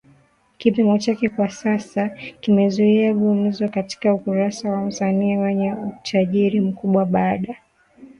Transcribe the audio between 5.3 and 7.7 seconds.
wenye utajiri mkubwa baada